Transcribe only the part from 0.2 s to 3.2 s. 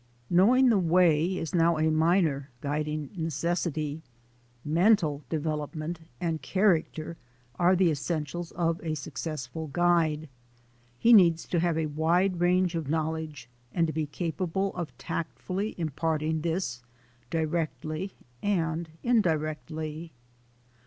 Knowing the way is now a minor guiding